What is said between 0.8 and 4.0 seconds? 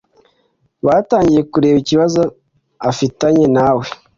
Batangiye kureba ikibazo afitanye nawe